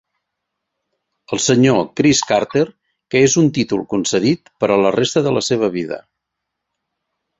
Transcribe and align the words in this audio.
El 1.35 1.41
Sr. 1.43 1.75
Chris 1.99 2.21
Carter, 2.31 2.63
que 3.15 3.21
és 3.27 3.35
un 3.43 3.51
títol 3.61 3.85
concedit 3.95 4.53
per 4.65 4.71
a 4.73 4.79
la 4.85 4.93
resta 4.99 5.27
de 5.29 5.35
la 5.37 5.45
seva 5.53 5.71
vida. 5.77 6.01